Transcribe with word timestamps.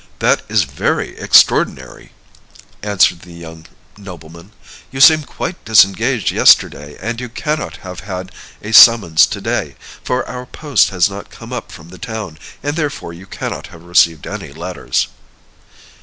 "That 0.17 0.41
is 0.49 0.63
very 0.63 1.15
extraordinary," 1.19 2.11
answered 2.81 3.19
the 3.21 3.33
young 3.33 3.67
nobleman. 3.99 4.51
"You 4.89 4.99
seemed 4.99 5.27
quite 5.27 5.63
disengaged 5.63 6.31
yesterday, 6.31 6.97
and 6.99 7.21
you 7.21 7.29
cannot 7.29 7.77
have 7.85 7.99
had 7.99 8.31
a 8.63 8.71
summons 8.71 9.27
to 9.27 9.39
day; 9.39 9.75
for 10.03 10.27
our 10.27 10.47
post 10.47 10.89
has 10.89 11.07
not 11.07 11.29
come 11.29 11.53
up 11.53 11.71
from 11.71 11.89
the 11.89 11.99
town, 11.99 12.39
and 12.63 12.75
therefore 12.75 13.13
you 13.13 13.27
cannot 13.27 13.67
have 13.67 13.83
received 13.83 14.25
any 14.25 14.51
letters." 14.51 15.07